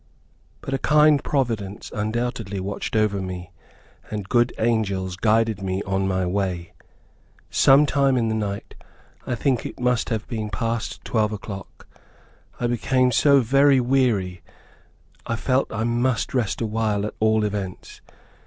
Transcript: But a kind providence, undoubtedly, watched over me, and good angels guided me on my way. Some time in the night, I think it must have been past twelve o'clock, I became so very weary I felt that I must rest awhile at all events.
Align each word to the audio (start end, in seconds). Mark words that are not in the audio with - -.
But 0.61 0.73
a 0.73 0.79
kind 0.79 1.23
providence, 1.23 1.91
undoubtedly, 1.93 2.59
watched 2.59 2.95
over 2.95 3.21
me, 3.21 3.51
and 4.09 4.27
good 4.27 4.51
angels 4.57 5.15
guided 5.15 5.61
me 5.61 5.83
on 5.83 6.07
my 6.07 6.25
way. 6.25 6.73
Some 7.51 7.85
time 7.85 8.17
in 8.17 8.27
the 8.27 8.33
night, 8.33 8.73
I 9.27 9.35
think 9.35 9.63
it 9.63 9.79
must 9.79 10.09
have 10.09 10.27
been 10.27 10.49
past 10.49 11.05
twelve 11.05 11.31
o'clock, 11.31 11.87
I 12.59 12.65
became 12.65 13.11
so 13.11 13.41
very 13.41 13.79
weary 13.79 14.41
I 15.27 15.35
felt 15.35 15.69
that 15.69 15.75
I 15.75 15.83
must 15.83 16.33
rest 16.33 16.61
awhile 16.61 17.05
at 17.05 17.13
all 17.19 17.43
events. 17.43 18.01